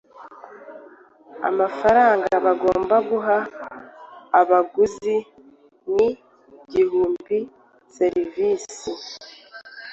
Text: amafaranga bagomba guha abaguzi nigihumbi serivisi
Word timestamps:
amafaranga 1.49 2.29
bagomba 2.45 2.95
guha 3.09 3.37
abaguzi 4.39 5.15
nigihumbi 5.93 7.39
serivisi 7.95 8.91